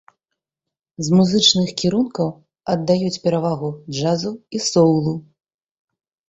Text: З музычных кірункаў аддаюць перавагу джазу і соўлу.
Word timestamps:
З 1.07 1.17
музычных 1.17 1.69
кірункаў 1.81 2.27
аддаюць 2.73 3.21
перавагу 3.27 3.69
джазу 3.99 4.33
і 4.57 4.65
соўлу. 4.71 5.13